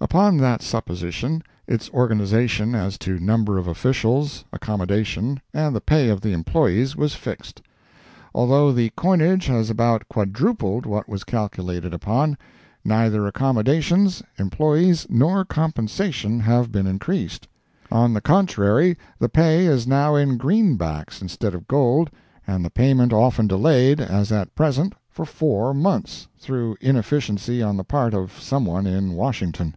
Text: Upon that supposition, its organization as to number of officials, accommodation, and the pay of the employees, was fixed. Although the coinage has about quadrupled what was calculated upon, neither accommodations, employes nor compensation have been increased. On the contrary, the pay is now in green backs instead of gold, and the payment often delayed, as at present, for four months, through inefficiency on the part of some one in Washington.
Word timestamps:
Upon 0.00 0.36
that 0.36 0.62
supposition, 0.62 1.42
its 1.66 1.90
organization 1.90 2.76
as 2.76 2.98
to 2.98 3.18
number 3.18 3.58
of 3.58 3.66
officials, 3.66 4.44
accommodation, 4.52 5.40
and 5.52 5.74
the 5.74 5.80
pay 5.80 6.08
of 6.08 6.20
the 6.20 6.32
employees, 6.32 6.94
was 6.94 7.16
fixed. 7.16 7.60
Although 8.32 8.70
the 8.70 8.90
coinage 8.90 9.46
has 9.48 9.70
about 9.70 10.08
quadrupled 10.08 10.86
what 10.86 11.08
was 11.08 11.24
calculated 11.24 11.92
upon, 11.92 12.38
neither 12.84 13.26
accommodations, 13.26 14.22
employes 14.38 15.04
nor 15.10 15.44
compensation 15.44 16.38
have 16.38 16.70
been 16.70 16.86
increased. 16.86 17.48
On 17.90 18.12
the 18.12 18.20
contrary, 18.20 18.96
the 19.18 19.28
pay 19.28 19.66
is 19.66 19.84
now 19.84 20.14
in 20.14 20.36
green 20.36 20.76
backs 20.76 21.20
instead 21.20 21.56
of 21.56 21.66
gold, 21.66 22.08
and 22.46 22.64
the 22.64 22.70
payment 22.70 23.12
often 23.12 23.48
delayed, 23.48 24.00
as 24.00 24.30
at 24.30 24.54
present, 24.54 24.94
for 25.10 25.24
four 25.26 25.74
months, 25.74 26.28
through 26.38 26.76
inefficiency 26.80 27.60
on 27.64 27.76
the 27.76 27.84
part 27.84 28.14
of 28.14 28.40
some 28.40 28.64
one 28.64 28.86
in 28.86 29.14
Washington. 29.14 29.74